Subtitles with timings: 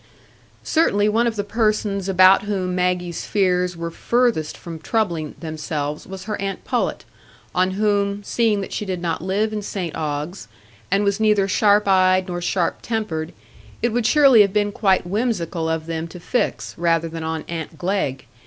[0.63, 6.23] Certainly one of the persons about whom Maggie's fears were furthest from troubling themselves was
[6.23, 7.05] her aunt Pullet,
[7.53, 10.47] on whom, seeing that she did not live in St Ogg's,
[10.89, 13.31] and was neither sharp eyed nor sharp tempered,
[13.83, 17.77] it would surely have been quite whimsical of them to fix rather than on aunt
[17.77, 18.25] Glegg.